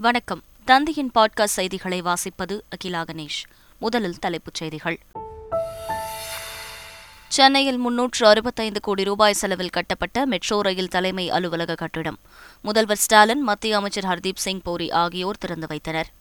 வணக்கம். 0.00 0.42
தந்தையின் 0.64 1.10
பாட்காஸ்ட் 1.14 1.44
செய்திகளை 1.44 2.02
வாசிப்பது 2.02 2.60
அகிலா 2.68 3.04
கணேஷ். 3.04 3.44
முதலில் 3.78 4.18
தலைப்புச் 4.18 4.54
செய்திகள். 4.54 4.98
சென்னையில் 7.28 7.76
முன்னூற்று 7.76 8.26
அறுபத்தைந்து 8.26 8.80
கோடி 8.80 9.04
ரூபாய் 9.04 9.32
செலவில் 9.32 9.70
கட்டப்பட்ட 9.70 10.26
மெட்ரோ 10.26 10.62
ரயில் 10.62 10.88
தலைமை 10.88 11.30
அலுவலக 11.30 11.74
கட்டிடம். 11.74 12.18
முதல்வர் 12.62 12.96
ஸ்டாலின் 12.96 13.42
மத்திய 13.42 13.76
அமைச்சர் 13.76 14.04
ஹர்தீப் 14.04 14.36
சிங் 14.36 14.60
பூரி 14.62 14.90
ஆகியோர் 14.90 15.38
திறந்து 15.38 15.66
வைத்தனர். 15.66 16.12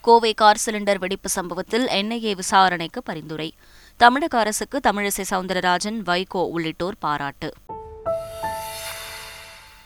கோவை 0.00 0.34
கார் 0.34 0.60
சிலிண்டர் 0.66 0.98
வெடிப்பு 0.98 1.28
சம்பவத்தில் 1.28 1.86
என்ஐஏ 1.86 2.34
விசாரணைக்கு 2.34 3.02
பரிந்துரை. 3.02 3.54
தமிழக 3.96 4.38
அரசுக்கு 4.38 4.80
தமிழிசை 4.88 5.24
சவுந்தரராஜன் 5.30 6.02
வைகோ 6.06 6.46
உள்ளிட்டோர் 6.46 6.96
பாராட்டு. 6.98 7.52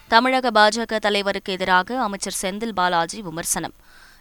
தமிழக 0.09 0.50
பாஜக 0.50 0.96
தலைவருக்கு 0.96 1.52
எதிராக 1.52 2.00
அமைச்சர் 2.00 2.36
செந்தில் 2.42 2.73
பாலாஜி 2.73 3.23
விமர்சனம். 3.23 3.74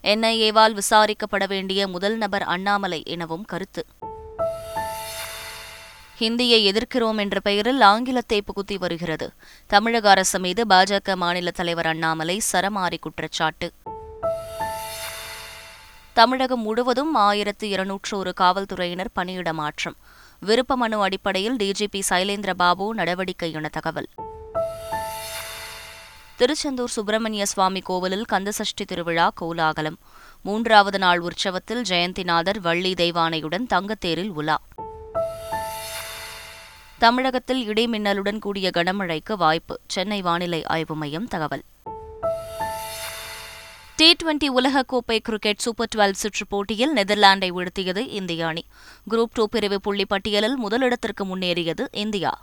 என்ஐஏவால் 0.04 0.80
விசாரிக்கப்பட 0.80 1.48
வேண்டிய 1.48 1.88
முதல் 1.88 2.18
நபர் 2.18 2.42
அண்ணாமலை 2.42 3.04
எனவும் 3.06 3.46
கருத்து. 3.46 3.86
ஹிந்தியை 6.20 6.60
எதிர்க்கிறோம் 6.72 7.18
என்ற 7.18 7.40
பெயரில் 7.40 7.82
ஆங்கிலத்தை 7.82 8.42
புகுத்தி 8.42 8.78
வருகிறது. 8.78 9.32
தமிழக 9.68 10.10
அரசு 10.10 10.40
மீது 10.40 10.66
பாஜக 10.70 11.16
மாநில 11.16 11.52
தலைவர் 11.52 11.86
அண்ணாமலை 11.86 12.42
சரமாரி 12.52 13.00
குற்றச்சாட்டு. 13.00 13.72
தமிழகம் 16.14 16.62
முழுவதும் 16.62 17.16
ஆயிரத்து 17.16 17.70
இருநூற்று 17.70 18.18
ஒரு 18.18 18.34
காவல்துறையினர் 18.34 19.12
பணியிட 19.14 19.54
மாற்றம். 19.54 19.96
விருப்ப 20.40 20.76
மனு 20.76 21.02
அடிப்படையில் 21.02 21.56
டிஜிபி 21.56 22.02
சைலேந்திர 22.10 22.54
பாபு 22.54 22.94
நடவடிக்கை 22.94 23.52
என 23.52 23.68
தகவல். 23.68 24.08
திருச்செந்தூர் 26.38 26.90
சுப்பிரமணிய 26.90 27.46
சுவாமி 27.46 27.80
கோவிலில் 27.80 28.26
கந்தசஷ்டி 28.32 28.86
திருவிழா 28.88 29.32
கோலாகலம். 29.36 29.98
மூன்றாவது 30.42 31.00
நாள் 31.00 31.20
உற்சவத்தில் 31.20 31.82
ஜெயந்திநாதர் 31.90 32.60
வள்ளி 32.60 32.94
தெய்வானையுடன் 32.94 33.66
தங்கத்தேரில் 33.74 34.30
உலா. 34.30 34.62
தமிழகத்தில் 36.98 37.68
இடிமின்னலுடன் 37.70 38.40
கூடிய 38.40 38.70
கனமழைக்கு 38.74 39.34
வாய்ப்பு. 39.38 39.80
சென்னை 39.88 40.22
வானிலை 40.22 40.64
ஆய்வு 40.64 40.96
மையம் 40.96 41.28
தகவல். 41.28 41.64
டி 43.96 44.16
டுவெண்டி 44.24 44.48
உலகக்கோப்பை 44.56 45.20
கிரிக்கெட் 45.20 45.58
சூப்பர் 45.58 45.88
டுவெல் 45.96 46.12
சுற்றுப் 46.12 46.50
போட்டியில் 46.50 46.96
நெதர்லாந்தை 46.96 47.52
வீழ்த்தியது 47.52 48.08
இந்திய 48.08 48.48
அணி. 48.48 48.66
குரூப் 49.10 49.34
டூ 49.34 49.48
பிரிவு 49.48 49.82
புள்ளி 49.82 50.06
பட்டியலில் 50.06 50.58
முதலிடத்திற்கு 50.68 51.24
முன்னேறியது 51.24 51.86
இந்தியா. 51.92 52.40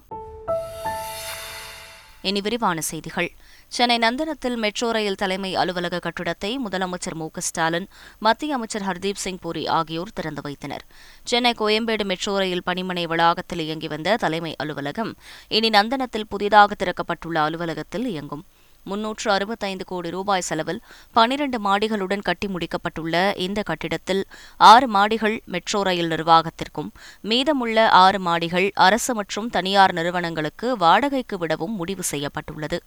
இனி 2.29 2.41
விரிவான 2.41 2.79
செய்திகள். 2.81 3.29
சென்னை 3.77 3.97
நந்தனத்தில் 3.99 4.57
மெட்ரோ 4.65 4.89
ரயில் 4.97 5.21
தலைமை 5.23 5.51
அலுவலக 5.63 5.99
கட்டிடத்தை 5.99 6.51
முதலமைச்சர் 6.59 7.19
மு 7.21 7.27
ஸ்டாலின் 7.49 7.89
மத்திய 8.19 8.55
அமைச்சர் 8.55 8.87
ஹர்தீப் 8.89 9.23
சிங் 9.25 9.41
பூரி 9.41 9.65
ஆகியோர் 9.79 10.15
திறந்து 10.15 10.43
வைத்தனர். 10.43 10.85
சென்னை 11.25 11.53
கோயம்பேடு 11.59 12.05
மெட்ரோ 12.05 12.35
ரயில் 12.39 12.67
பணிமனை 12.67 13.07
வளாகத்தில் 13.13 13.65
இயங்கி 13.67 13.89
வந்த 13.89 14.17
தலைமை 14.17 14.55
அலுவலகம் 14.57 15.15
இனி 15.49 15.71
நந்தனத்தில் 15.79 16.31
புதிதாக 16.35 16.77
திறக்கப்பட்டுள்ள 16.79 17.41
அலுவலகத்தில் 17.47 18.07
இயங்கும். 18.15 18.45
முன்னூற்று 18.85 19.31
அறுபத்தைந்து 19.31 19.85
கோடி 19.85 20.11
ரூபாய் 20.11 20.47
செலவில் 20.49 20.81
பனிரண்டு 21.13 21.59
மாடிகளுடன் 21.67 22.25
கட்டி 22.29 22.49
முடிக்கப்பட்டுள்ள 22.55 23.15
இந்த 23.47 23.63
கட்டிடத்தில் 23.63 24.23
ஆறு 24.71 24.89
மாடிகள் 24.97 25.37
மெட்ரோ 25.55 25.83
ரயில் 25.83 26.11
நிர்வாகத்திற்கும் 26.15 26.91
மீதமுள்ள 27.31 27.89
ஆறு 28.05 28.19
மாடிகள் 28.19 28.69
அரசு 28.87 29.15
மற்றும் 29.15 29.51
தனியார் 29.51 29.93
நிறுவனங்களுக்கு 29.93 30.77
வாடகைக்கு 30.77 31.39
விடவும் 31.39 31.75
முடிவு 31.81 32.03
செய்யப்பட்டுள்ளது. 32.03 32.81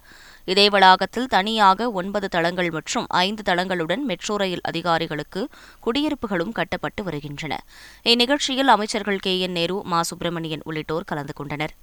இதே 0.45 0.69
வளாகத்தில் 0.69 1.27
தனியாக 1.27 1.91
ஒன்பது 1.91 2.27
தளங்கள் 2.27 2.71
மற்றும் 2.71 3.07
ஐந்து 3.25 3.43
தளங்களுடன் 3.51 4.03
மெட்ரோ 4.11 4.37
ரயில் 4.37 4.63
அதிகாரிகளுக்கு 4.63 5.43
குடியிருப்புகளும் 5.85 6.55
கட்டப்பட்டு 6.59 7.03
வருகின்றன. 7.03 7.53
இந்நிகழ்ச்சியில் 8.03 8.73
அமைச்சர்கள் 8.75 9.23
கே 9.27 9.39
என் 9.39 9.51
நேரு 9.51 9.81
மா 9.83 10.01
சுப்பிரமணியன் 10.01 10.65
உள்ளிட்டோர் 10.65 11.09
கலந்து 11.11 11.33
கொண்டனர். 11.33 11.75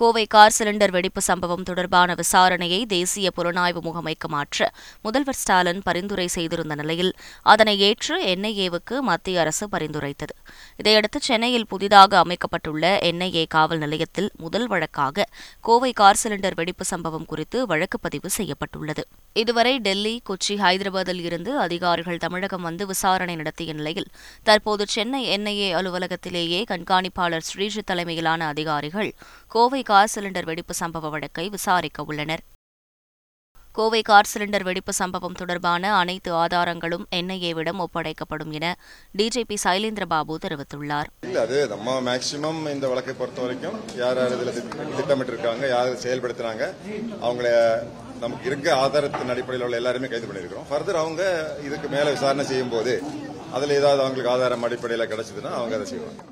கோவை 0.00 0.22
கார் 0.26 0.54
சிலிண்டர் 0.58 0.90
வெடிப்பு 0.90 1.20
சம்பவம் 1.20 1.62
தொடர்பான 1.62 2.14
விசாரணையை 2.14 2.78
தேசிய 2.86 3.30
புலனாய்வு 3.36 3.80
முகமைக்கு 3.86 4.28
மாற்ற 4.28 4.72
முதல்வர் 5.02 5.38
ஸ்டாலின் 5.38 5.82
பரிந்துரை 5.82 6.26
செய்திருந்த 6.28 6.74
நிலையில் 6.74 7.12
அதனை 7.42 7.78
ஏற்று 7.78 8.16
என்ஐஏவுக்கு 8.24 8.98
மத்திய 9.00 9.40
அரசு 9.40 9.68
பரிந்துரைத்தது. 9.72 10.34
இதையடுத்து 10.76 11.20
சென்னையில் 11.20 11.66
புதிதாக 11.66 12.18
அமைக்கப்பட்டுள்ள 12.18 12.98
என்ஐஏ 13.02 13.44
காவல் 13.48 13.78
நிலையத்தில் 13.78 14.30
முதல் 14.36 14.66
வழக்காக 14.66 15.26
கோவை 15.60 15.92
கார் 15.92 16.22
சிலிண்டர் 16.22 16.54
வெடிப்பு 16.54 16.84
சம்பவம் 16.84 17.24
குறித்து 17.24 17.66
வழக்கு 17.66 18.00
பதிவு 18.00 18.30
செய்யப்பட்டுள்ளது. 18.30 19.04
இதுவரை 19.32 19.78
டெல்லி 19.78 20.22
கொச்சி 20.28 20.54
ஹைதராபாத்தில் 20.56 21.20
இருந்து 21.20 21.58
அதிகாரிகள் 21.58 22.16
தமிழகம் 22.16 22.62
வந்து 22.62 22.86
விசாரணை 22.86 23.34
நடத்திய 23.36 23.72
நிலையில் 23.72 24.08
தற்போது 24.42 24.84
சென்னை 24.86 25.38
என்ஐஏ 25.38 25.68
அலுவலகத்திலேயே 25.80 26.60
கண்காணிப்பாளர் 26.70 27.46
ஸ்ரீஜித் 27.48 27.86
தலைமையிலான 27.86 28.46
அதிகாரிகள் 28.46 29.10
கோவை 29.48 29.82
கார் 29.82 30.10
சிலிண்டர் 30.14 30.44
வெடிப்பு 30.44 30.74
சம்பவ 30.80 31.10
வழக்கை 31.10 31.48
விசாரிக்க 31.48 32.02
உள்ளனர். 32.02 32.42
கோவை 33.72 34.02
கார் 34.02 34.30
சிலிண்டர் 34.32 34.62
வெடிப்பு 34.62 34.92
சம்பவம் 34.92 35.32
தொடர்பான 35.32 35.92
அனைத்து 35.94 36.30
ஆதாரங்களும் 36.34 37.06
என்ஐஏவிடம் 37.18 37.80
ஒப்படைக்கப்படும் 37.84 38.50
என 38.50 38.76
டிஜிபி 39.18 39.56
சைலேந்திர 39.64 40.04
பாபு 40.04 40.38
தெரிவித்துள்ளார். 40.44 41.08
அது 41.44 41.58
நம்ம 41.68 41.96
மேக்சிமம் 42.08 42.60
இந்த 42.74 42.88
வழக்கை 42.88 43.14
பொறுத்த 43.14 43.40
வரைக்கும் 43.40 43.78
யார் 43.96 44.16
யார் 44.16 44.36
இதுல 44.38 44.54
திட்டமிட்டிருக்காங்க 44.98 45.66
யார் 45.68 45.90
செயல்படுத்துறாங்க 46.04 46.66
அவங்கள 47.26 47.48
நமக்கு 48.24 48.48
இருக்க 48.50 48.68
ஆதாரத்தின் 48.84 49.32
அடிப்படையில் 49.34 49.66
உள்ள 49.66 49.76
எல்லாருமே 49.80 50.10
கைது 50.12 50.26
பண்ணியிருக்கிறோம். 50.28 50.68
ஃபர்தர் 50.70 51.02
அவங்க 51.02 51.22
இதுக்கு 51.66 51.88
மேல 51.94 52.06
விசாரணை 52.16 52.44
செய்யும் 52.50 52.74
போது 52.74 52.94
அதுல 53.56 53.78
ஏதாவது 53.80 54.02
அவங்களுக்கு 54.04 54.34
ஆதாரம் 54.34 54.66
அடிப்படையில் 54.68 55.10
கிடைச்சதுன்னா 55.12 55.52
அவங்க 55.60 55.76
அதை 55.78 55.88
செய்வாங்க. 55.92 56.22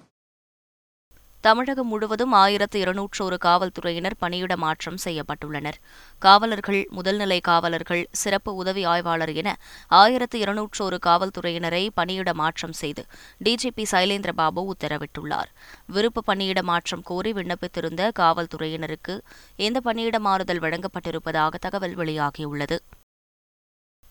தமிழகம் 1.41 1.87
முழுவதும் 1.87 2.32
ஆயிரத்து 2.32 2.78
இருநூற்று 2.78 3.25
ஒரு 3.25 3.37
காவல்துறையினர் 3.44 4.16
பணியிட 4.19 4.56
மாற்றம் 4.56 4.97
செய்யப்பட்டுள்ளனர். 5.04 5.78
காவலர்கள் 6.19 6.88
முதல்நிலை 6.97 7.41
காவலர்கள் 7.41 8.03
சிறப்பு 8.12 8.54
உதவி 8.54 8.84
ஆய்வாளர் 8.84 9.32
என 9.32 9.56
ஆயிரத்து 9.88 10.38
இருநூற்று 10.38 10.84
ஒரு 10.84 10.98
காவல்துறையினரை 11.06 11.88
பணியிட 11.94 12.34
மாற்றம் 12.34 12.72
செய்து 12.72 13.04
டிஜிபி 13.44 13.87
சைலேந்திரபாபு 13.93 14.65
உத்தரவிட்டுள்ளார். 14.75 15.50
விருப்ப 15.87 16.21
பணியிட 16.21 16.62
மாற்றம் 16.62 17.03
கோரி 17.03 17.32
விண்ணப்பித்திருந்த 17.32 18.10
காவல்துறையினருக்கு 18.19 19.16
இந்த 19.56 19.81
பணியிட 19.81 20.19
மாறுதல் 20.19 20.60
வழங்கப்பட்டிருப்பதாக 20.60 21.54
தகவல் 21.60 21.97
வெளியாகியுள்ளது. 21.97 22.78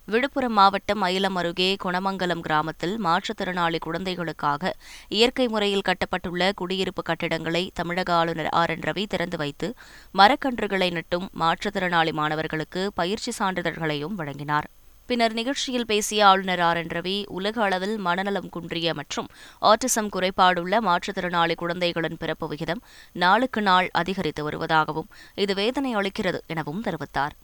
விழுப்புரம் 0.08 0.54
மாவட்டம் 0.54 1.04
மயிலம் 1.04 1.36
அருகே 1.36 1.76
குணமங்கலம் 1.84 2.40
கிராமத்தில் 2.40 2.94
மாற்றுத்திறனாளி 3.06 3.80
குழந்தைகளுக்காக 3.80 4.74
இயற்கை 5.10 5.48
முறையில் 5.48 5.84
கட்டப்பட்டுள்ள 5.88 6.52
குடியிருப்பு 6.56 7.02
கட்டிடங்களை 7.02 7.72
தமிழக 7.74 8.14
ஆளுநர் 8.14 8.50
ஆர். 8.50 8.70
என். 8.70 8.80
ரவி 8.80 9.06
திறந்து 9.06 9.38
வைத்து 9.38 9.74
மரக்கன்றுகளை 10.14 10.92
நட்டும் 10.92 11.30
மாற்றுத்திறனாளி 11.40 12.12
மாணவர்களுக்கு 12.12 12.92
பயிற்சி 12.94 13.32
சான்றிதழ்களையும் 13.40 14.16
வழங்கினார். 14.16 14.68
பின்னர் 15.06 15.34
நிகழ்ச்சியில் 15.34 15.86
பேசிய 15.86 16.28
ஆளுநர் 16.28 16.60
ஆர். 16.60 16.78
என். 16.78 16.88
ரவி 16.88 17.26
உலக 17.28 17.64
அளவில் 17.64 17.98
மனநலம் 17.98 18.50
குன்றிய 18.50 18.94
மற்றும் 18.94 19.28
ஆட்டிசம் 19.62 20.12
குறைபாடுள்ள 20.16 20.80
மாற்றுத்திறனாளி 20.90 21.56
குழந்தைகளின் 21.56 22.18
பிறப்பு 22.20 22.48
விகிதம் 22.48 22.82
நாளுக்கு 23.14 23.62
நாள் 23.62 23.90
அதிகரித்து 23.94 24.50
வருவதாகவும் 24.50 25.12
இது 25.36 25.54
வேதனை 25.54 25.96
அளிக்கிறது 25.96 26.42
எனவும் 26.48 26.82
தெரிவித்தார். 26.82 27.36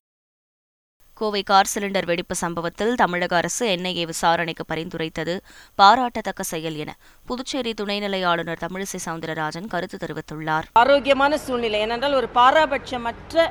கோவை 1.20 1.42
கார் 1.50 1.70
சிலிண்டர் 1.74 2.06
வெடிப்பு 2.10 2.36
சம்பவத்தில் 2.36 2.94
தமிழக 3.02 3.34
அரசு 3.40 3.64
என்ஐஏ 3.74 4.06
விசாரணைக்கு 4.12 4.64
பரிந்துரைத்தது. 4.72 5.34
பாராட்டத்தக்க 5.80 6.44
செயல் 6.44 6.78
என 6.84 6.92
புதுச்சேரி 7.26 7.74
துணைநிலை 7.82 8.22
ஆளுநர் 8.32 8.62
தமிழிசை 8.64 9.00
சவுந்தரராஜன் 9.06 9.68
கருத்து 9.74 9.98
தெரிவித்துள்ளார். 10.04 10.66
ஆரோக்கியமான 10.84 11.38
சூழ்நிலை 11.38 11.80
ஏனென்றால் 11.80 12.18
ஒரு 12.20 12.30
பாராபட்சமற்ற 12.40 13.46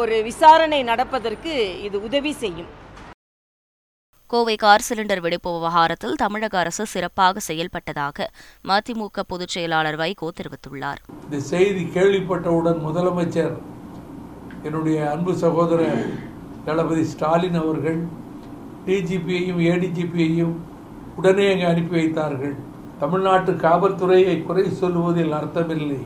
ஒரு 0.00 0.16
விசாரணை 0.22 0.80
நடப்பதற்கு 0.90 1.82
இது 1.86 1.96
உதவி 2.08 2.32
செய்யும். 2.42 2.70
கோவை 4.26 4.54
கார் 4.64 4.84
சிலிண்டர் 4.88 5.22
வெடிப்பு 5.24 5.50
விவகாரத்தில் 5.56 6.14
தமிழக 6.22 6.54
அரசு 6.58 6.84
சிறப்பாக 6.92 7.40
செயல்பட்டதாக 7.48 8.26
மதிமுக 8.70 9.24
பொதுச் 9.32 9.54
செயலாளர் 9.54 9.98
வைகோ 10.02 10.28
தெரிவித்துள்ளார். 10.38 11.00
இந்த 11.24 11.40
செய்தி 11.52 11.82
கேள்விப்பட்டவுடன் 11.96 12.80
முதலமைச்சர் 12.86 13.54
என்னுடைய 14.68 14.98
அன்பு 15.14 15.32
சகோதரர் 15.42 16.04
தளபதி 16.66 17.04
ஸ்டாலின் 17.12 17.56
அவர்கள் 17.62 17.98
டிஜிபியையும் 18.86 19.58
ஏடிஜிபியையும் 19.70 20.54
உடனே 21.18 21.46
அங்கே 21.52 21.66
அனுப்பி 21.70 21.94
வைத்தார்கள். 21.98 22.54
தமிழ்நாட்டு 23.00 23.52
காவல்துறையை 23.64 24.34
குறை 24.46 24.64
சொல்லுவதில் 24.80 25.34
அர்த்தமில்லை. 25.38 25.98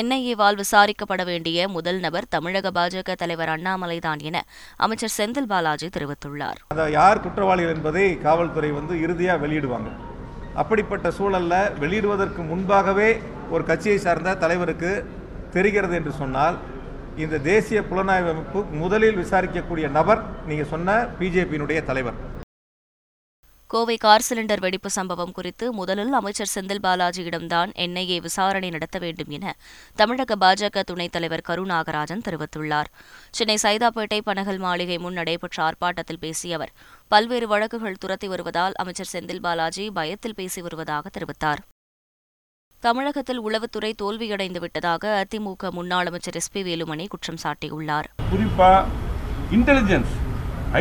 என்ஐஏவால் 0.00 0.58
விசாரிக்கப்பட 0.62 1.22
வேண்டிய 1.24 1.68
முதல் 1.76 2.00
நபர் 2.04 2.26
தமிழக 2.34 2.70
பாஜக 2.78 3.14
தலைவர் 3.22 3.52
அண்ணாமலைதான் 3.54 4.22
என 4.30 4.42
அமைச்சர் 4.86 5.14
செந்தில் 5.18 5.50
பாலாஜி 5.52 5.88
தெரிவித்துள்ளார். 5.96 6.58
யார் 6.98 7.22
குற்றவாளிகள் 7.26 7.74
என்பதை 7.76 8.06
காவல்துறை 8.26 8.70
வந்து 8.78 8.96
இறுதியாக 9.04 9.42
வெளியிடுவாங்க. 9.46 9.92
அப்படிப்பட்ட 10.62 11.12
சூழல்ல 11.18 11.54
வெளியிடுவதற்கு 11.82 12.42
முன்பாகவே 12.50 13.10
ஒரு 13.54 13.64
கட்சியை 13.70 13.98
சார்ந்த 14.06 14.36
தலைவருக்கு 14.44 14.92
தெரிகிறது 15.56 15.94
என்று 16.00 16.12
சொன்னால் 16.22 16.58
இந்த 17.24 17.38
தேசிய 17.38 17.78
புலனாய்வு 17.90 18.28
அமைப்பு 18.32 18.60
முதலில் 18.80 19.16
விசாரிக்கக்கூடிய 19.16 19.86
நபர் 19.90 20.20
நீங்கள் 20.48 20.68
சொன்ன 20.72 20.94
பிஜேபியினுடைய 21.20 21.78
தலைவர். 21.84 22.18
கோவை 23.66 23.96
கார் 23.96 24.24
சிலிண்டர் 24.28 24.60
வெடிப்பு 24.64 24.90
சம்பவம் 24.90 25.32
குறித்து 25.32 25.72
முதலில் 25.72 26.12
அமைச்சர் 26.12 26.50
செந்தில் 26.54 26.82
பாலாஜியிடம்தான் 26.82 27.70
என்ஐஏ 27.84 28.18
விசாரணை 28.26 28.70
நடத்த 28.70 28.98
வேண்டும் 28.98 29.28
என 29.28 29.54
தமிழக 29.94 30.36
பாஜக 30.44 30.82
துணைத் 30.90 31.12
தலைவர் 31.12 31.44
கருநாகராஜன் 31.48 32.24
தெரிவித்துள்ளார். 32.28 32.90
சென்னை 33.30 33.56
சைதாப்பேட்டை 33.62 34.20
பனகல் 34.26 34.58
மாளிகை 34.58 34.98
முன் 34.98 35.18
நடைபெற்ற 35.20 35.58
ஆர்ப்பாட்டத்தில் 35.68 36.22
பேசிய 36.26 36.54
அவர் 36.54 36.72
பல்வேறு 37.08 37.48
வழக்குகள் 37.48 38.00
துரத்தி 38.04 38.28
வருவதால் 38.28 38.78
அமைச்சர் 38.84 39.12
செந்தில் 39.12 39.44
பாலாஜி 39.48 39.90
பயத்தில் 39.90 40.34
பேசி 40.34 40.62
வருவதாக 40.62 41.10
தெரிவித்தார். 41.18 41.62
தமிழகத்தில் 42.86 43.40
உளவுத்துறை 43.46 43.88
தோல்வியடைந்து 44.00 44.60
விட்டதாக 44.64 45.04
அதிமுக 45.22 45.70
முன்னாள் 45.76 46.08
அமைச்சர் 46.10 46.36
எஸ் 46.40 46.50
பி 46.54 46.60
வேலுமணி 46.66 47.04
குற்றம் 47.12 47.40
சாட்டியுள்ளார். 47.44 48.06
குறிப்பா 48.32 48.68
இன்டெலிஜென்ஸ் 49.56 50.12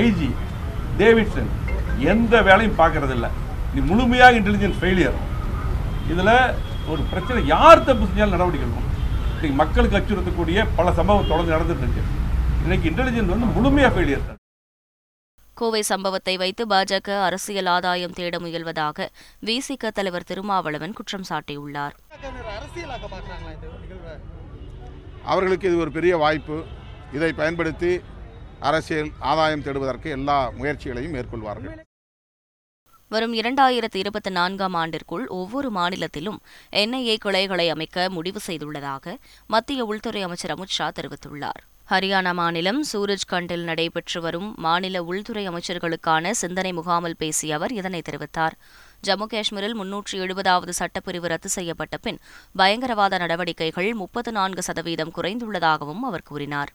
ஐஜி 0.01 0.29
டேவிட்சன் 0.99 1.49
எந்த 2.11 2.41
வேலையும் 2.49 2.77
பார்க்கறது 2.81 3.15
இல்ல 3.17 3.29
இது 3.73 3.85
முழுமையாக 3.89 4.39
இன்டெலிஜென்ஸ் 4.41 4.79
ஃபெயிலியர் 4.81 5.17
இதில் 6.13 6.33
ஒரு 6.91 7.01
பிரச்சனை 7.11 7.41
யார் 7.55 7.85
தப்பு 7.89 8.05
செஞ்சாலும் 8.09 8.35
நடவடிக்கை 8.37 8.67
எடுக்கும். 8.67 9.59
மக்களுக்கு 9.63 9.99
அச்சுறுத்தக்கூடிய 9.99 10.67
பல 10.79 10.93
சம்பவம் 10.99 11.31
தொடர்ந்து 11.33 11.55
நடந்துட்டு 11.55 11.85
இருக்கு. 11.87 12.03
இன்னைக்கு 12.63 12.89
இன்டெலிஜென்ஸ் 12.91 13.33
வந்து 13.35 13.53
முழுமையாக 13.57 13.93
ஃபெயிலியர் 13.95 14.35
கோவை 15.59 15.81
சம்பவத்தை 15.91 16.35
வைத்து 16.43 16.63
பாஜக 16.73 17.09
அரசியல் 17.27 17.69
ஆதாயம் 17.75 18.15
தேட 18.17 18.35
முயல்வதாக 18.43 19.07
விசிக 19.49 19.91
தலைவர் 19.97 20.27
திருமாவளவன் 20.31 20.95
குற்றம் 20.99 21.27
சாட்டியுள்ளார். 21.29 21.95
அவர்களுக்கு 25.31 25.67
இது 25.69 25.79
ஒரு 25.85 25.91
பெரிய 25.97 26.13
வாய்ப்பு. 26.23 26.57
இதை 27.17 27.31
பயன்படுத்தி 27.41 27.91
அரசியல் 28.69 29.11
ஆதாயம் 29.31 29.65
தேடுவதற்கு 29.65 30.09
எல்லா 30.17 30.37
முயற்சிகளையும் 30.59 31.15
மேற்கொள்வார்கள். 31.17 31.75
வரும் 33.11 33.33
இரண்டாயிரத்தி 33.39 33.97
இருபத்தி 34.03 34.31
நான்காம் 34.37 34.73
ஆண்டிற்குள் 34.73 35.25
ஒவ்வொரு 35.39 35.69
மாநிலத்திலும் 35.77 36.39
என்ஐஏ 36.81 37.15
கிளைகளை 37.25 37.67
அமைக்க 37.75 38.07
முடிவு 38.15 38.39
செய்துள்ளதாக 38.47 39.15
மத்திய 39.53 39.85
உள்துறை 39.91 40.21
அமைச்சர் 40.27 40.53
அமித்ஷா 40.55 40.87
தெரிவித்துள்ளார். 40.99 41.61
ஹரியானா 41.91 42.31
மாநிலம் 42.33 42.79
சூரஜ்கண்டில் 42.91 43.61
நடைபெற்று 43.67 44.19
வரும் 44.21 44.47
மாநில 44.57 45.03
உள்துறை 45.03 45.43
அமைச்சர்களுக்கான 45.49 46.31
சிந்தனை 46.39 46.71
முகாமில் 46.73 47.15
பேசிய 47.17 47.55
அவர் 47.55 47.71
இதனை 47.71 48.01
தெரிவித்தார். 48.09 48.55
ஜம்மு 49.07 49.25
காஷ்மீரில் 49.33 49.75
முன்னூற்று 49.75 50.15
எழுபதாவது 50.23 50.73
சட்டப்பிரிவு 50.79 51.29
ரத்து 51.33 51.49
செய்யப்பட்ட 51.49 51.97
பின் 51.97 52.19
பயங்கரவாத 52.61 53.17
நடவடிக்கைகள் 53.17 53.89
முப்பத்து 53.93 54.31
நான்கு 54.31 54.63
சதவீதம் 54.69 55.15
குறைந்துள்ளதாகவும் 55.17 56.03
அவர் 56.09 56.27
கூறினார். 56.31 56.73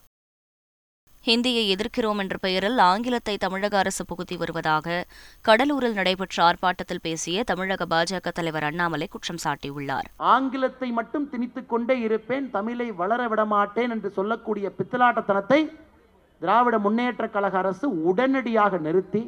ஹிந்தியை 1.27 1.65
எதிர்க்கிறோம் 1.73 2.21
என்ற 2.23 2.37
பெயரில் 2.41 2.79
ஆங்கிலத்தை 2.79 3.35
தமிழக 3.37 3.79
அரசு 3.79 4.05
புகுத்தி 4.05 4.37
வருவதாக 4.37 5.05
கடலூரில் 5.49 5.95
நடைபெற்ற 5.99 6.37
ஆர்ப்பாட்டத்தில் 6.45 7.03
பேசிய 7.03 7.45
தமிழக 7.51 7.87
பாஜக 7.93 8.33
தலைவர் 8.39 8.63
அண்ணாமலை 8.63 9.09
குற்றம் 9.09 9.41
சாட்டியுள்ளார். 9.45 10.09
ஆங்கிலத்தை 10.17 10.89
மட்டும் 10.91 11.29
திணித்துக் 11.33 11.69
கொண்டே 11.69 11.97
இருப்பேன் 12.01 12.51
தமிழை 12.51 12.93
வளர 12.93 13.29
விடமாட்டேன் 13.29 13.91
என்று 13.91 14.11
சொல்லக்கூடிய 14.11 14.73
பித்தலாட்டத்தனத்தை 14.79 15.61
திராவிட 16.41 16.79
முன்னேற்ற 16.79 17.29
கழக 17.29 17.59
அரசு 17.59 17.89
உடனடியாக 18.03 18.79
நிறுத்தி 18.79 19.25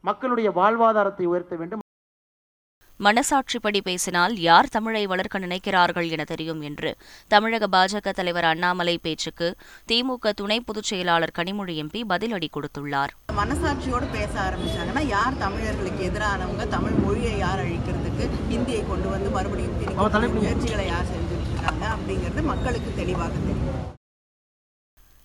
மக்களுடைய 0.00 0.50
வாழ்வாதாரத்தை 0.50 1.24
உயர்த்த 1.24 1.56
வேண்டும். 1.56 1.84
மனசாட்சிப்படி 3.06 3.80
பேசினால் 3.88 4.34
யார் 4.46 4.70
தமிழை 4.76 5.02
வளர்க்க 5.12 5.38
நினைக்கிறார்கள் 5.44 6.08
என 6.14 6.22
தெரியும் 6.30 6.62
என்று 6.68 6.90
தமிழக 7.32 7.66
பாஜக 7.74 8.12
தலைவர் 8.18 8.48
அண்ணாமலை 8.50 8.94
பேச்சுக்கு 9.04 9.48
திமுக 9.90 10.32
துணை 10.40 10.58
பொதுச் 10.68 10.88
செயலாளர் 10.90 11.34
கனிமொழி 11.38 11.74
எம்பி 11.82 12.02
பதிலடி 12.12 12.48
கொடுத்துள்ளார். 12.56 13.12
மனசாட்சியோடு 13.40 14.08
பேச 14.16 14.32
ஆரம்பிச்சாங்கன்னா 14.46 15.04
யார் 15.14 15.40
தமிழர்களுக்கு 15.44 16.02
எதிரானவங்க 16.10 16.66
தமிழ் 16.76 16.98
மொழியை 17.04 17.34
யார் 17.44 17.62
அழிக்கிறதுக்கு 17.66 18.26
ஹிந்தியை 18.52 18.82
கொண்டு 18.90 19.08
வந்து 19.14 19.30
மறுபடியும் 19.36 20.36
முயற்சிகளை 20.38 20.86
யார் 20.92 21.10
செஞ்சுட்டு 21.12 21.46
இருக்காங்க 21.50 21.84
அப்படிங்கிறது 21.94 22.42
மக்களுக்கு 22.52 22.92
தெளிவாக 23.00 23.34
தெரியும். 23.46 23.77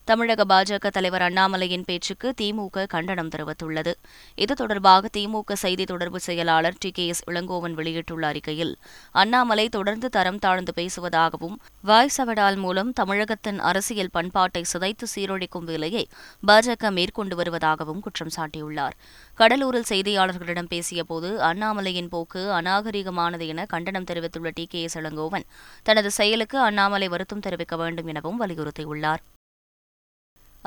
தமிழக 0.10 0.44
பாஜக 0.44 0.88
தலைவர் 0.88 1.22
அண்ணாமலையின் 1.22 1.84
பேச்சுக்கு 1.86 2.34
திமுக 2.42 2.86
கண்டனம் 2.94 3.30
தெரிவித்துள்ளது. 3.34 3.92
இது 4.36 4.54
தொடர்பாக 4.62 5.10
திமுக 5.18 5.54
செய்தி 5.54 5.84
தொடர்பு 5.84 6.20
செயலாளர் 6.20 6.80
டி 6.80 6.90
கே 6.92 7.08
எஸ் 7.08 7.22
இளங்கோவன் 7.30 7.76
வெளியிட்டுள்ள 7.80 8.28
அறிக்கையில் 8.28 8.74
அண்ணாமலை 9.22 9.70
தொடர்ந்து 9.70 10.10
தரம் 10.10 10.40
தாழ்ந்து 10.40 10.74
பேசுவதாகவும் 10.80 11.56
வாய் 11.82 12.14
சவடால் 12.18 12.56
மூலம் 12.56 12.92
தமிழகத்தின் 12.94 13.60
அரசியல் 13.60 14.12
பண்பாட்டை 14.12 14.64
சிதைத்து 14.74 15.08
சீரழிக்கும் 15.14 15.68
வேலையை 15.72 16.04
பாஜக 16.48 16.92
மேற்கொண்டு 16.92 17.38
வருவதாகவும் 17.42 18.00
குற்றம் 18.00 18.34
சாட்டியுள்ளார். 18.38 18.98
கடலூரில் 19.38 19.90
செய்தியாளர்களிடம் 19.90 20.72
பேசியபோது 20.74 21.32
அண்ணாமலையின் 21.52 22.12
போக்கு 22.16 22.44
அநாகரிகமானது 22.60 23.48
என 23.54 23.66
கண்டனம் 23.66 24.10
தெரிவித்துள்ள 24.12 24.52
டி 24.60 24.66
கே 24.66 24.82
எஸ் 24.82 24.98
இளங்கோவன் 24.98 25.48
தனது 25.84 26.12
செயலுக்கு 26.12 26.60
அண்ணாமலை 26.60 27.08
வருத்தம் 27.08 27.46
தெரிவிக்க 27.48 27.76
வேண்டும் 27.84 28.12
எனவும் 28.14 28.42
வலியுறுத்தியுள்ளார். 28.44 29.24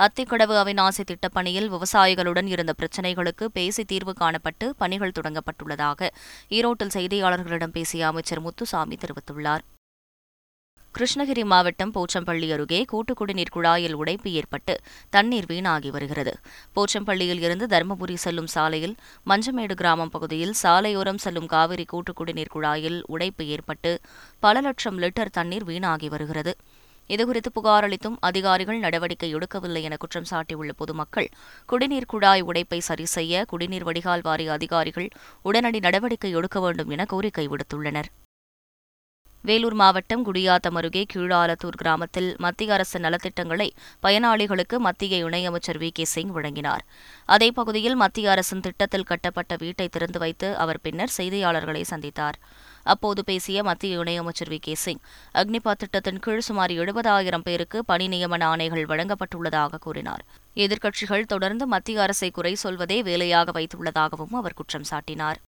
அத்திக்கடவு 0.05 0.55
அவிநாசி 0.63 1.03
திட்டப்பணியில் 1.11 1.69
விவசாயிகளுடன் 1.75 2.47
இருந்த 2.47 2.75
பிரச்சினைகளுக்கு 2.81 3.45
பேசி 3.45 3.85
தீர்வு 3.85 4.13
காணப்பட்டு 4.21 4.67
பணிகள் 4.77 5.15
தொடங்கப்பட்டுள்ளதாக 5.19 6.09
ஈரோட்டில் 6.51 6.93
செய்தியாளர்களிடம் 6.95 7.73
பேசிய 7.77 8.07
அமைச்சர் 8.07 8.41
முத்துசாமி 8.41 8.99
தெரிவித்துள்ளார். 9.05 9.65
கிருஷ்ணகிரி 10.95 11.45
மாவட்டம் 11.45 11.95
போச்சம்பள்ளி 11.95 12.53
அருகே 12.53 12.85
கூட்டு 12.85 13.15
குடிநீர் 13.15 13.53
குழாயில் 13.55 13.93
உடைப்பு 13.93 14.31
ஏற்பட்டு 14.33 14.75
தண்ணீர் 15.11 15.49
வீணாகி 15.49 15.91
வருகிறது. 15.91 16.33
போச்சம்பள்ளியில் 16.77 17.43
இருந்து 17.47 17.67
தருமபுரி 17.67 18.15
செல்லும் 18.15 18.47
சாலையில் 18.47 18.95
மஞ்சமேடு 19.31 19.75
கிராமம் 19.75 20.11
பகுதியில் 20.11 20.55
சாலையோரம் 20.63 21.23
செல்லும் 21.25 21.47
காவிரி 21.47 21.85
கூட்டு 21.85 22.13
குடிநீர் 22.13 22.55
குழாயில் 22.55 23.03
உடைப்பு 23.07 23.47
ஏற்பட்டு 23.47 23.93
பல 24.41 24.61
லட்சம் 24.61 24.99
லிட்டர் 24.99 25.37
தண்ணீர் 25.39 25.65
வீணாகி 25.65 26.09
வருகிறது. 26.09 26.55
இதுகுறித்து 27.09 27.51
புகார் 27.53 27.85
அளித்தும் 27.85 28.17
அதிகாரிகள் 28.21 28.79
நடவடிக்கை 28.79 29.35
எடுக்கவில்லை 29.35 29.83
என 29.83 29.97
குற்றம் 29.97 30.29
சாட்டியுள்ள 30.31 30.71
பொதுமக்கள் 30.77 31.29
குடிநீர் 31.67 32.07
குழாய் 32.07 32.43
உடைப்பை 32.43 32.79
சரி 32.79 33.05
செய்ய 33.05 33.45
குடிநீர் 33.49 33.85
வடிகால் 33.85 34.23
வாரிய 34.23 34.53
அதிகாரிகள் 34.53 35.09
உடனடி 35.43 35.79
நடவடிக்கை 35.79 36.31
எடுக்க 36.31 36.61
வேண்டும் 36.61 36.89
என 36.89 37.05
கோரிக்கை 37.05 37.49
விடுத்துள்ளனர். 37.49 38.11
வேலூர் 39.43 39.75
மாவட்டம் 39.75 40.23
குடியாத்தம் 40.27 40.75
அருகே 40.75 41.07
கீழாலத்தூர் 41.15 41.77
கிராமத்தில் 41.77 42.35
மத்திய 42.39 42.73
அரசு 42.73 42.99
நலத்திட்டங்களை 42.99 43.71
பயனாளிகளுக்கு 44.03 44.77
மத்திய 44.77 45.25
இணையமைச்சர் 45.25 45.79
வி. 45.79 45.89
கே. 45.93 46.05
சிங் 46.05 46.33
வழங்கினார். 46.33 46.85
அதே 47.25 47.51
பகுதியில் 47.51 47.95
மத்திய 47.95 48.31
அரசின் 48.31 48.61
திட்டத்தில் 48.61 49.03
கட்டப்பட்ட 49.03 49.57
வீட்டை 49.59 49.89
திறந்து 49.89 50.19
வைத்து 50.19 50.57
அவர் 50.57 50.81
பின்னர் 50.81 51.15
செய்தியாளர்களை 51.17 51.83
சந்தித்தார். 51.91 52.39
அப்போது 52.87 53.25
பேசிய 53.25 53.63
மத்திய 53.63 53.99
இணையமைச்சர் 53.99 54.51
வி 54.51 54.59
கே 54.61 54.75
சிங். 54.75 55.03
அக்னிபாத் 55.35 55.83
திட்டத்தின் 55.83 56.19
கீழ் 56.19 56.47
சுமார் 56.49 56.71
எழுபதாயிரம் 56.71 57.45
பேருக்கு 57.45 57.85
பணி 57.85 58.09
நியமன 58.09 58.45
ஆணைகள் 58.53 58.89
வழங்கப்பட்டுள்ளதாக 58.93 59.79
கூறினார். 59.81 60.25
எதிர்க்கட்சிகள் 60.55 61.31
தொடர்ந்து 61.33 61.67
மத்திய 61.67 62.03
அரசை 62.03 62.31
குறை 62.31 62.55
சொல்வதே 62.55 63.03
வேலையாக 63.03 63.61
வைத்துள்ளதாகவும் 63.61 64.35
அவர் 64.41 64.55
குற்றம் 64.55 64.89
சாட்டினார். 64.91 65.41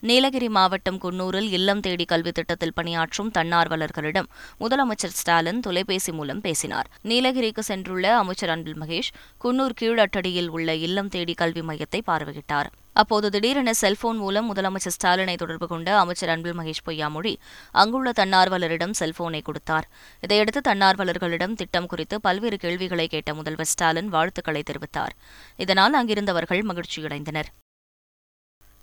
நீலகிரி 0.00 0.48
மாவட்டம் 0.48 0.98
குன்னூரில் 1.02 1.50
இல்லம் 1.58 1.80
தேடி 1.80 2.04
கல்வி 2.04 2.32
திட்டத்தில் 2.32 2.74
பணியாற்றும் 2.74 3.30
தன்னார்வலர்களிடம் 3.38 4.28
முதலமைச்சர் 4.60 5.14
ஸ்டாலின் 5.20 5.60
தொலைபேசி 5.60 6.12
மூலம் 6.12 6.40
பேசினார். 6.40 6.88
நீலகிரிக்கு 7.02 7.62
சென்றுள்ள 7.68 8.06
அமைச்சர் 8.12 8.48
அன்பில் 8.48 8.80
மகேஷ் 8.80 9.10
குன்னூர் 9.44 9.76
கீழட்டடியில் 9.80 10.48
உள்ள 10.48 10.74
இல்லம் 10.74 11.08
தேடி 11.08 11.34
கல்வி 11.34 11.60
மையத்தை 11.60 12.00
பார்வையிட்டார். 12.06 12.70
அப்போது 12.94 13.30
திடீரென 13.30 13.72
செல்போன் 13.72 14.16
மூலம் 14.16 14.48
முதலமைச்சர் 14.54 14.96
ஸ்டாலினை 14.96 15.36
தொடர்பு 15.36 15.68
கொண்ட 15.68 15.98
அமைச்சர் 15.98 16.28
அன்பில் 16.28 16.58
மகேஷ் 16.58 16.84
பொய்யாமொழி 16.86 17.34
அங்குள்ள 17.72 18.12
தன்னார்வலரிடம் 18.20 18.94
செல்போனை 18.98 19.42
கொடுத்தார். 19.42 19.88
இதையடுத்து 20.20 20.62
தன்னார்வலர்களிடம் 20.70 21.54
திட்டம் 21.54 21.86
குறித்து 21.86 22.20
பல்வேறு 22.20 22.56
கேள்விகளை 22.56 23.06
கேட்ட 23.06 23.34
முதல்வர் 23.34 23.72
ஸ்டாலின் 23.74 24.08
வாழ்த்துக்களை 24.08 24.62
தெரிவித்தார். 24.70 25.14
இதனால் 25.56 25.98
அங்கிருந்தவர்கள் 26.00 26.64
மகிழ்ச்சியடைந்தனர். 26.70 27.50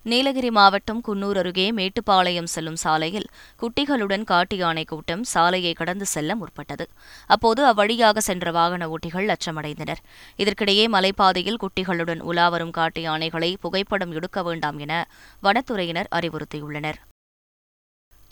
நீலகிரி 0.04 0.50
மாவட்டம் 0.50 1.00
குன்னூர் 1.08 1.38
அருகே 1.38 1.72
மேட்டுப்பாளையம் 1.72 2.48
செல்லும் 2.54 2.76
சாலையில் 2.76 3.26
குட்டிகளுடன் 3.60 4.24
காட்டு 4.24 4.56
யானை 4.56 4.84
கூட்டம் 4.84 5.22
சாலையை 5.24 5.72
கடந்து 5.72 6.06
செல்ல 6.06 6.36
முற்பட்டது. 6.36 6.86
அப்போது 7.26 7.66
அவ்வழியாக 7.66 8.18
சென்ற 8.18 8.50
வாகன 8.50 8.88
ஓட்டிகள் 8.88 9.32
அச்சமடைந்தனர். 9.34 10.02
இதற்கிடையே 10.36 10.86
மலைப்பாதையில் 10.88 11.62
குட்டிகளுடன் 11.64 12.20
உலாவரும் 12.20 12.70
காட்டு 12.70 13.02
யானைகளை 13.02 13.56
புகைப்படம் 13.60 14.12
எடுக்க 14.12 14.42
வேண்டாம் 14.42 14.78
என 14.78 15.08
வனத்துறையினர் 15.42 16.12
அறிவுறுத்தியுள்ளனர். 16.14 17.00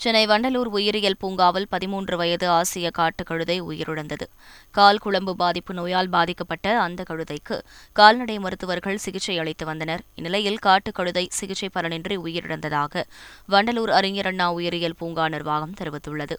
சென்னை 0.02 0.22
வண்டலூர் 0.26 0.68
உயிரியல் 0.76 1.16
பூங்காவில் 1.18 1.66
பதிமூன்று 1.68 2.16
வயது 2.16 2.46
ஆசிய 2.48 2.90
காட்டு 2.90 3.22
கழுதை 3.24 3.56
உயிரிழந்தது. 3.62 4.26
கால் 4.70 5.00
குழம்பு 5.04 5.32
பாதிப்பு 5.36 5.74
நோயால் 5.74 6.08
பாதிக்கப்பட்ட 6.08 6.66
அந்த 6.80 7.04
கழுதைக்கு 7.10 7.56
கால்நடை 7.92 8.38
மருத்துவர்கள் 8.38 9.02
சிகிச்சை 9.04 9.38
அளித்து 9.38 9.66
வந்தனர். 9.66 10.04
இந்நிலையில் 10.14 10.62
காட்டு 10.66 10.92
கழுதை 10.92 11.28
சிகிச்சை 11.30 11.68
பலனின்றி 11.74 12.16
உயிரிழந்ததாக 12.26 13.02
வண்டலூர் 13.48 13.92
அறிஞர் 13.98 14.26
அண்ணா 14.26 14.52
உயிரியல் 14.52 14.98
பூங்கா 14.98 15.28
நிர்வாகம் 15.28 15.76
தெரிவித்துள்ளது. 15.80 16.36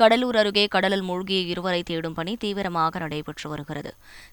கடலூர் 0.00 0.36
அருகே 0.36 0.62
கடலில் 0.66 1.02
மூழ்கிய 1.02 1.40
இருவரை 1.40 1.82
தேடும் 1.82 2.14
பணி 2.14 2.32
தீவிரமாக 2.36 2.98
நடைபெற்று 2.98 3.48
வருகிறது. 3.50 3.90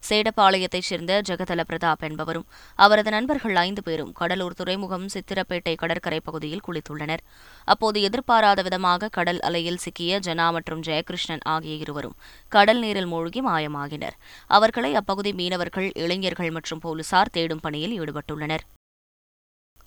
சேடப்பாளையத்தைச் 0.10 0.88
சேர்ந்த 0.90 1.22
ஜெகதல 1.28 1.64
பிரதாப் 1.70 2.04
என்பவரும் 2.08 2.48
அவரது 2.76 3.12
நண்பர்கள் 3.12 3.56
ஐந்து 3.56 3.84
பேரும் 3.84 4.12
கடலூர் 4.12 4.54
துறைமுகம் 4.54 5.06
சித்திரப்பேட்டை 5.14 5.76
கடற்கரை 5.76 6.20
பகுதியில் 6.20 6.66
குளித்துள்ளனர். 6.68 7.24
அப்போது 7.66 8.02
எதிர்பாராத 8.02 8.62
விதமாக 8.62 9.12
கடல் 9.20 9.40
அலையில் 9.40 9.82
சிக்கிய 9.86 10.20
ஜனா 10.20 10.52
மற்றும் 10.52 10.82
ஜெயகிருஷ்ணன் 10.82 11.46
ஆகிய 11.56 11.76
இருவரும் 11.76 12.18
கடல் 12.50 12.80
நீரில் 12.80 13.06
மூழ்கி 13.06 13.42
மாயமாகினர். 13.42 14.18
அவர்களை 14.48 14.96
அப்பகுதி 14.96 15.34
மீனவர்கள் 15.34 15.90
இளைஞர்கள் 15.94 16.52
மற்றும் 16.52 16.80
போலீசார் 16.80 17.36
தேடும் 17.38 17.60
பணியில் 17.60 17.98
ஈடுபட்டுள்ளனர். 18.02 18.66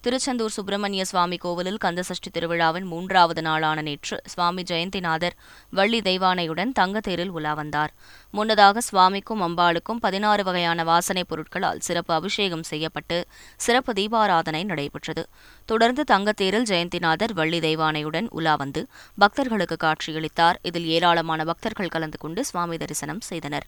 திருச்செந்தூர் 0.05 0.51
சுப்பிரமணிய 0.51 1.05
சுவாமி 1.05 1.37
கோவிலில் 1.37 1.79
கந்தசஷ்டி 1.85 2.31
திருவிழாவின் 2.33 2.85
மூன்றாவது 2.85 3.43
நாளான 3.43 3.83
நேற்று 3.83 4.21
சுவாமி 4.25 4.63
ஜெயந்திநாதர் 4.63 5.37
வள்ளி 5.71 6.01
தெய்வானையுடன் 6.01 6.73
தங்கத்தேரில் 6.79 7.29
உலா 7.29 7.55
வந்தார். 7.55 7.93
முன்னதாக 8.31 8.81
சுவாமிக்கும் 8.81 9.43
அம்பாளுக்கும் 9.43 10.01
பதினாறு 10.01 10.45
வகையான 10.45 10.85
வாசனைப் 10.85 11.29
பொருட்களால் 11.29 11.81
சிறப்பு 11.81 12.15
அபிஷேகம் 12.15 12.63
செய்யப்பட்டு 12.63 13.27
சிறப்பு 13.57 13.93
தீபாராதனை 13.93 14.65
நடைபெற்றது. 14.65 15.27
தொடர்ந்து 15.65 16.05
தங்கத்தேரில் 16.11 16.69
ஜெயந்திநாதர் 16.69 17.33
வள்ளி 17.33 17.59
தெய்வானையுடன் 17.59 18.27
உலா 18.31 18.55
வந்து 18.55 18.87
பக்தர்களுக்கு 19.19 19.77
காட்சியளித்தார். 19.81 20.55
இதில் 20.63 20.87
ஏராளமான 20.87 21.45
பக்தர்கள் 21.45 21.89
கலந்து 21.89 22.19
கொண்டு 22.19 22.45
சுவாமி 22.45 22.77
தரிசனம் 22.77 23.21
செய்தனர். 23.21 23.67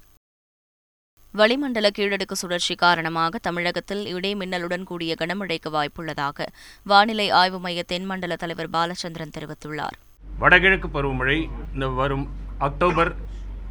வளிமண்டல 1.39 1.87
கீழடுக்கு 1.97 2.37
சுழற்சி 2.41 2.75
காரணமாக 2.75 3.39
தமிழகத்தில் 3.39 4.03
இடைமின்னலுடன் 4.17 4.83
கூடிய 4.83 5.15
கனமழைக்கு 5.21 5.71
வாய்ப்புள்ளதாக 5.73 6.47
வானிலை 6.83 7.27
ஆய்வு 7.31 7.59
மைய 7.61 7.83
தென்மண்டல 7.83 8.37
தலைவர் 8.37 8.71
பாலச்சந்திரன் 8.71 9.35
தெரிவித்துள்ளார். 9.37 9.97
வடகிழக்கு 10.39 10.89
பருவமழை 10.89 11.39
இந்த 11.75 11.87
வரும் 12.01 12.25
அக்டோபர் 12.59 13.11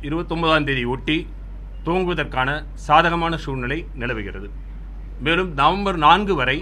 இருபத்தொன்பதாம் 0.02 0.66
தேதி 0.66 0.84
ஒட்டி 0.94 1.18
துவங்குவதற்கான 1.86 2.50
சாதகமான 2.88 3.38
சூழ்நிலை 3.38 3.80
நிலவுகிறது. 3.96 4.50
மேலும் 5.20 5.54
நவம்பர் 5.54 5.98
நான்கு 6.06 6.36
வரை 6.36 6.58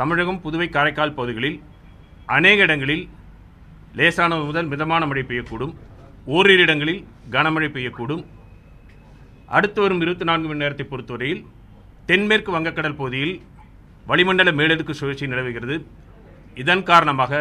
தமிழகம் 0.00 0.40
புதுவை 0.44 0.68
காரைக்கால் 0.68 1.16
பகுதிகளில் 1.18 1.62
அநேக 2.36 2.62
இடங்களில் 2.62 3.04
லேசான 4.00 4.36
முதல் 4.48 4.66
மிதமான 4.66 5.06
மழை 5.06 5.24
பெய்யக்கூடும். 5.28 5.76
ஓரிரு 6.24 6.62
இடங்களில் 6.62 7.04
கனமழை 7.30 7.70
பெய்யக்கூடும். 7.76 8.24
அடுத்து 9.56 9.80
வரும் 9.82 10.02
இருபத்தி 10.04 10.26
நான்கு 10.28 10.48
மணி 10.48 10.62
நேரத்தை 10.62 10.84
பொறுத்தவரையில் 10.90 11.42
தென்மேற்கு 12.08 12.50
வங்கக்கடல் 12.56 12.98
பகுதியில் 12.98 13.34
வளிமண்டல 14.10 14.50
மேலடுக்கு 14.58 14.94
சுழற்சி 15.00 15.26
நிலவுகிறது. 15.32 15.76
இதன் 16.62 16.84
காரணமாக 16.90 17.32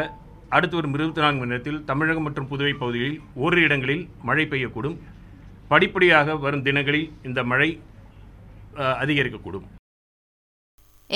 அடுத்து 0.56 0.76
வரும் 0.78 0.96
இருபத்தி 0.98 1.22
நான்கு 1.24 1.42
மணி 1.42 1.54
நேரத்தில் 1.54 1.80
தமிழகம் 1.90 2.26
மற்றும் 2.28 2.50
புதுவை 2.52 2.74
பகுதிகளில் 2.82 3.18
ஓரிரு 3.44 3.64
இடங்களில் 3.68 4.04
மழை 4.30 4.46
பெய்யக்கூடும். 4.52 4.98
படிப்படியாக 5.72 6.36
வரும் 6.46 6.66
தினங்களில் 6.68 7.10
இந்த 7.30 7.40
மழை 7.52 7.70
அதிகரிக்கக்கூடும். 9.04 9.66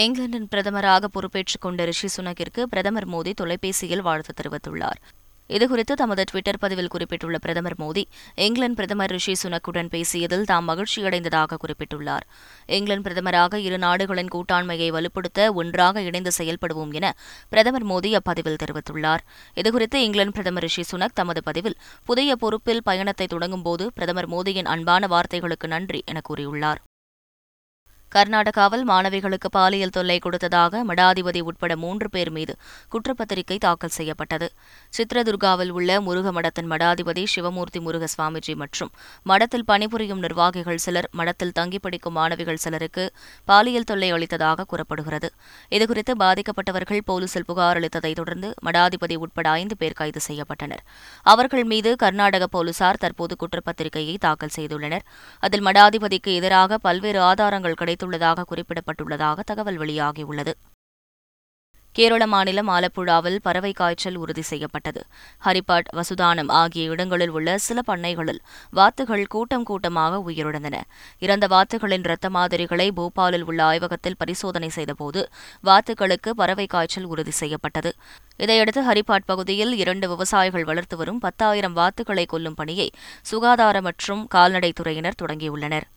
இங்கிலாந்தின் 0.03 0.49
பிரதமராக 0.51 1.07
பொறுப்பேற்றுக் 1.15 1.63
கொண்ட 1.65 1.85
ரிஷி 1.89 2.09
சுனக்கிற்கு 2.15 2.61
பிரதமர் 2.73 3.09
மோடி 3.13 3.31
தொலைபேசியில் 3.41 4.05
வாழ்த்து 4.07 4.33
தெரிவித்துள்ளார். 4.39 4.99
இதுகுறித்து 5.49 5.93
தமது 5.93 6.23
டுவிட்டர் 6.31 6.59
பதிவில் 6.59 6.87
குறிப்பிட்டுள்ள 6.87 7.37
பிரதமர் 7.37 7.75
மோடி 7.79 8.03
இங்கிலாந்து 8.35 8.75
பிரதமர் 8.75 9.09
ரிஷி 9.09 9.33
சுனக்குடன் 9.43 9.89
பேசியதில் 9.89 10.43
தாம் 10.43 10.69
மகிழ்ச்சியடைந்ததாக 10.69 11.57
குறிப்பிட்டுள்ளார். 11.63 12.25
இங்கிலாந்து 12.67 13.09
பிரதமராக 13.09 13.55
இரு 13.55 13.77
நாடுகளின் 13.77 14.27
கூட்டாண்மையை 14.27 14.91
வலுப்படுத்த 14.91 15.53
ஒன்றாக 15.53 16.01
இணைந்து 16.01 16.31
செயல்படுவோம் 16.37 16.91
என 16.91 17.15
பிரதமர் 17.49 17.85
மோடி 17.85 18.13
அப்பதிவில் 18.13 18.57
தெரிவித்துள்ளார். 18.63 19.19
இதுகுறித்து 19.55 19.95
இங்கிலாந்து 19.95 20.31
பிரதமர் 20.31 20.61
ரிஷி 20.61 20.83
சுனக் 20.91 21.13
தமது 21.13 21.43
பதிவில் 21.43 21.77
புதிய 22.05 22.35
பொறுப்பில் 22.35 22.83
பயணத்தை 22.83 23.27
தொடங்கும்போது 23.27 23.91
பிரதமர் 23.93 24.29
மோடியின் 24.29 24.65
அன்பான 24.65 25.07
வார்த்தைகளுக்கு 25.07 25.67
நன்றி 25.67 26.03
என 26.05 26.21
கூறியுள்ளார். 26.29 26.81
கர்நாடகாவில் 28.15 28.83
மாணவிகளுக்கு 28.87 29.49
பாலியல் 29.49 29.89
தொல்லை 29.89 30.19
கொடுத்ததாக 30.19 30.83
மடாதிபதி 30.85 31.41
உட்பட 31.41 31.75
மூன்று 31.75 32.09
பேர் 32.09 32.31
மீது 32.31 32.55
குற்றப்பத்திரிகை 32.89 33.57
தாக்கல் 33.57 33.89
செய்யப்பட்டது. 33.89 34.51
சித்ரதுர்காவில் 34.97 35.69
உள்ள 35.69 36.01
முருக 36.01 36.31
மடத்தின் 36.31 36.69
மடாதிபதி 36.69 37.23
சிவமூர்த்தி 37.35 37.79
முருக 37.79 38.07
சுவாமிஜி 38.17 38.55
மற்றும் 38.55 38.91
மடத்தில் 39.23 39.65
பணிபுரியும் 39.65 40.19
நிர்வாகிகள் 40.19 40.77
சிலர் 40.77 41.09
மடத்தில் 41.11 41.51
தங்கி 41.51 41.79
படிக்கும் 41.79 42.13
மாணவிகள் 42.13 42.55
சிலருக்கு 42.55 43.13
பாலியல் 43.45 43.83
தொல்லை 43.83 44.13
அளித்ததாக 44.13 44.63
கூறப்படுகிறது. 44.63 45.31
இதுகுறித்து 45.69 46.15
பாதிக்கப்பட்டவர்கள் 46.19 46.99
போலீசில் 47.05 47.45
புகார் 47.45 47.79
அளித்ததைத் 47.79 48.15
தொடர்ந்து 48.15 48.53
மடாதிபதி 48.65 49.15
உட்பட 49.15 49.49
ஐந்து 49.49 49.77
பேர் 49.77 49.93
கைது 49.93 50.19
செய்யப்பட்டனர். 50.27 50.83
அவர்கள் 51.21 51.63
மீது 51.63 51.95
கர்நாடக 51.95 52.47
போலீசார் 52.47 52.97
தற்போது 52.97 53.35
குற்றப்பத்திரிகையை 53.35 54.17
தாக்கல் 54.17 54.55
செய்துள்ளனர். 54.55 55.05
அதில் 55.39 55.65
மடாதிபதிக்கு 55.65 56.33
எதிராக 56.35 56.77
பல்வேறு 56.77 57.21
ஆதாரங்கள் 57.21 57.79
எடுத்துள்ளதாக 58.01 58.45
குறிப்பிடப்பட்டுள்ளதாக 58.51 59.39
தகவல் 59.45 59.79
வெளியாகியுள்ளது. 59.79 60.53
கேரள 61.95 62.27
மாநிலம் 62.27 62.69
ஆலப்புழாவில் 62.69 63.39
பறவை 63.41 63.71
காய்ச்சல் 63.71 64.15
உறுதி 64.15 64.41
செய்யப்பட்டது. 64.41 65.01
ஹரிபாட் 65.45 65.89
வசுதானம் 65.93 66.51
ஆகிய 66.51 66.89
இடங்களில் 66.89 67.29
உள்ள 67.29 67.57
சில 67.57 67.79
பண்ணைகளில் 67.87 68.39
வாத்துகள் 68.71 69.23
கூட்டம் 69.25 69.63
கூட்டமாக 69.63 70.21
உயிரிழந்தன 70.27 70.81
இறந்த 71.19 71.47
வாத்துகளின் 71.47 72.07
இரத்த 72.07 72.29
மாதிரிகளை 72.29 72.91
போபாலில் 72.91 73.41
உள்ள 73.41 73.63
ஆய்வகத்தில் 73.63 74.17
பரிசோதனை 74.17 74.69
செய்தபோது 74.69 75.29
வாத்துகளுக்கு 75.63 76.29
பறவை 76.29 76.65
காய்ச்சல் 76.65 77.03
உறுதி 77.03 77.31
செய்யப்பட்டது. 77.31 77.93
இதையடுத்து 78.37 78.81
ஹரிபாட் 78.81 79.29
பகுதியில் 79.31 79.73
இரண்டு 79.77 80.07
விவசாயிகள் 80.07 80.63
வளர்த்து 80.63 80.97
வரும் 80.97 81.19
பத்தாயிரம் 81.19 81.73
வாத்துகளை 81.73 82.25
கொல்லும் 82.25 82.53
பணியை 82.53 82.89
சுகாதார 83.21 83.81
மற்றும் 83.81 84.27
கால்நடைத்துறையினர் 84.35 85.21
தொடங்கியுள்ளனர். 85.21 85.87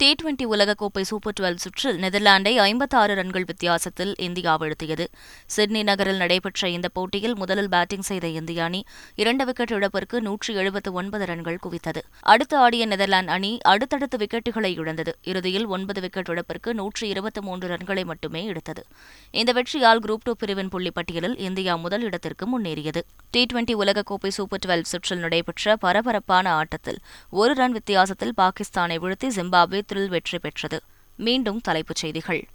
டி 0.00 0.14
டுவெண்டி 0.20 0.44
உலகக்கோப்பை 0.52 1.02
சூப்பர் 1.08 1.34
டுவெல் 1.40 1.58
சுற்றில் 1.62 1.98
நெதர்லாந்தை 2.02 2.52
ஐம்பத்தாறு 2.64 3.12
ரன்கள் 3.14 3.44
வித்தியாசத்தில் 3.44 4.14
இந்தியா 4.18 4.52
வீழ்த்தியது. 4.58 5.04
சிட்னி 5.46 5.82
நகரில் 5.82 6.16
நடைபெற்ற 6.16 6.68
இந்த 6.68 6.88
போட்டியில் 6.88 7.36
முதலில் 7.36 7.68
பேட்டிங் 7.68 8.06
செய்த 8.08 8.26
இந்திய 8.38 8.64
அணி 8.64 8.80
இரண்டு 9.14 9.44
விக்கெட் 9.44 9.74
இழப்பிற்கு 9.76 10.20
நூற்றி 10.20 10.54
எழுபத்து 10.54 10.92
ஒன்பது 10.92 11.26
ரன்கள் 11.26 11.58
குவித்தது. 11.64 12.02
அடுத்து 12.32 12.56
ஆடிய 12.56 12.86
நெதர்லாந்து 12.86 13.32
அணி 13.32 13.52
அடுத்தடுத்து 13.72 14.18
விக்கெட்டுகளை 14.22 14.70
இழந்தது. 14.80 15.14
இறுதியில் 15.22 15.66
ஒன்பது 15.66 16.00
விக்கெட் 16.00 16.32
இழப்பிற்கு 16.34 16.74
நூற்றி 16.74 17.08
இருபத்தி 17.08 17.40
மூன்று 17.40 17.68
ரன்களை 17.74 18.04
மட்டுமே 18.04 18.42
எடுத்தது. 18.44 18.84
இந்த 19.30 19.52
வெற்றியால் 19.52 20.02
குரூப் 20.06 20.24
டூ 20.24 20.34
பிரிவின் 20.42 20.68
புள்ளி 20.68 20.90
பட்டியலில் 20.90 21.38
இந்தியா 21.50 21.76
முதல் 21.76 22.06
இடத்திற்கு 22.10 22.46
முன்னேறியது. 22.52 23.02
டி 23.30 23.44
டுவெண்டி 23.52 23.76
உலகக்கோப்பை 23.84 24.32
சூப்பர் 24.38 24.64
டுவெல் 24.66 24.86
சுற்றில் 24.92 25.22
நடைபெற்ற 25.26 25.76
பரபரப்பான 25.76 26.46
ஆட்டத்தில் 26.60 27.00
ஒரு 27.30 27.54
ரன் 27.54 27.72
வித்தியாசத்தில் 27.72 28.36
பாகிஸ்தானை 28.42 28.98
வீழ்த்தி 29.06 29.30
ஜிம்பாப்வே 29.38 29.81
தேர்தலில் 29.82 30.10
வெற்றி 30.10 30.38
பெற்றது. 30.38 30.82
மீண்டும் 31.16 31.60
தலைப்புச் 31.60 31.96
செய்திகள். 31.96 32.48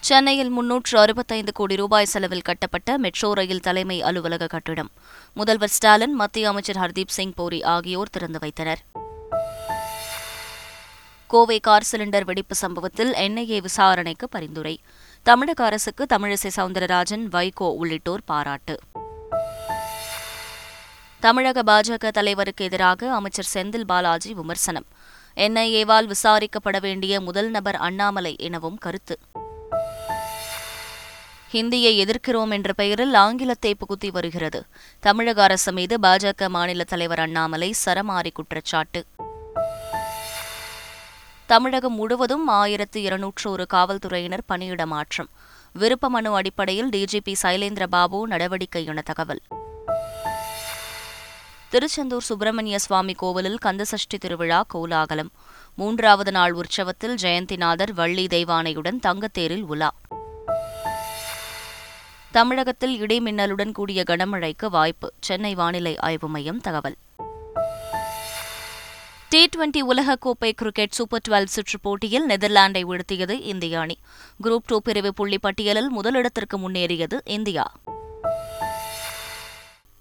சென்னையில் 0.00 0.48
முன்னூற்று 0.48 0.98
அறுபத்தைந்து 0.98 1.52
கோடி 1.52 1.76
ரூபாய் 1.76 2.04
செலவில் 2.04 2.42
கட்டப்பட்ட 2.42 2.98
மெட்ரோ 2.98 3.34
ரயில் 3.34 3.60
தலைமை 3.60 4.02
அலுவலக 4.02 4.46
கட்டிடம். 4.46 4.90
முதல்வர் 5.34 5.68
ஸ்டாலின் 5.68 6.14
மத்திய 6.14 6.48
அமைச்சர் 6.48 6.76
ஹர்தீப் 6.76 7.08
சிங் 7.08 7.34
பூரி 7.34 7.62
ஆகியோர் 7.62 8.10
திறந்து 8.10 8.38
வைத்தனர். 8.38 8.78
கோவை 11.26 11.60
கார் 11.60 11.86
சிலிண்டர் 11.92 12.24
வெடிப்பு 12.24 12.54
சம்பவத்தில் 12.54 13.12
என்ஐஏ 13.12 13.60
விசாரணைக்கு 13.60 14.28
பரிந்துரை. 14.28 14.80
தமிழக 15.22 15.64
அரசுக்கு 15.64 16.06
தமிழிசை 16.08 16.50
சவுந்தரராஜன் 16.56 17.24
வைகோ 17.28 17.74
உள்ளிட்டோர் 17.74 18.20
பாராட்டு. 18.24 18.78
தமிழக 21.20 21.62
பாஜக 21.62 22.08
தலைவருக்கு 22.08 22.64
எதிராக 22.64 23.14
அமைச்சர் 23.14 23.48
செந்தில் 23.54 23.84
பாலாஜி 23.86 24.34
விமர்சனம். 24.34 24.86
என்ஐஏவால் 25.36 26.12
விசாரிக்கப்பட 26.12 26.80
வேண்டிய 26.80 27.20
முதல் 27.20 27.50
நபர் 27.50 27.74
அண்ணாமலை 27.74 28.36
எனவும் 28.38 28.78
கருத்து. 28.78 29.18
ஹிந்தியை 31.52 31.92
எதிர்க்கிறோம் 32.04 32.50
என்ற 32.50 32.72
பெயரில் 32.72 33.14
ஆங்கிலத்தை 33.14 33.74
புகுத்தி 33.74 34.10
வருகிறது. 34.10 34.64
தமிழக 35.00 35.42
அரசு 35.42 35.72
மீது 35.72 35.98
பாஜக 36.02 36.48
மாநில 36.48 36.84
தலைவர் 36.84 37.18
அண்ணாமலை 37.18 37.74
சரமாரி 37.86 38.32
குற்றச்சாட்டு. 38.32 39.04
தமிழகம் 41.46 41.94
முழுவதும் 41.94 42.48
ஆயிரத்து 42.48 43.02
இருநூற்று 43.02 43.50
ஒரு 43.50 43.66
காவல்துறையினர் 43.66 44.44
பணியிட 44.46 44.86
மாற்றம். 44.86 45.28
விருப்ப 45.72 46.08
மனு 46.08 46.34
அடிப்படையில் 46.34 46.88
டிஜிபி 46.88 47.34
சைலேந்திர 47.42 47.86
பாபு 47.86 48.26
நடவடிக்கை 48.26 48.84
என 48.84 49.02
தகவல். 49.04 49.40
திருச்செந்தூர் 51.68 52.22
சுப்பிரமணிய 52.22 52.78
சுவாமி 52.78 53.12
கோவிலில் 53.12 53.58
கந்தசஷ்டி 53.64 54.18
திருவிழா 54.20 54.64
கோலாகலம். 54.68 55.30
மூன்றாவது 55.74 56.32
நாள் 56.32 56.52
உற்சவத்தில் 56.52 57.14
ஜெயந்திநாதர் 57.14 57.92
வள்ளி 57.92 58.26
தெய்வானையுடன் 58.26 58.98
தங்கத்தேரில் 59.06 59.62
உலா. 59.62 59.94
தமிழகத்தில் 62.30 63.02
இடிமின்னலுடன் 63.02 63.72
கூடிய 63.72 64.04
கனமழைக்கு 64.06 64.66
வாய்ப்பு. 64.66 65.12
சென்னை 65.20 65.54
வானிலை 65.54 65.96
ஆய்வு 65.96 66.28
மையம் 66.28 66.60
தகவல். 66.60 66.96
டி 69.28 69.48
டுவெண்டி 69.56 69.82
உலகக்கோப்பை 69.88 70.52
கிரிக்கெட் 70.52 70.90
சூப்பர் 70.90 71.20
டுவெல் 71.28 71.44
சுற்று 71.44 71.80
போட்டியில் 71.80 72.28
நெதர்லாந்தை 72.28 72.84
வீழ்த்தியது 72.84 73.40
இந்திய 73.40 73.80
அணி. 73.80 73.98
குரூப் 74.42 74.66
டூ 74.66 74.80
பிரிவு 74.80 75.14
புள்ளி 75.14 75.38
பட்டியலில் 75.38 75.90
முதலிடத்திற்கு 75.90 76.56
முன்னேறியது 76.56 77.20
இந்தியா. 77.24 77.72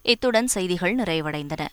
இத்துடன் 0.05 0.47
செய்திகள் 0.47 0.95
நிறைவடைந்தன. 0.95 1.63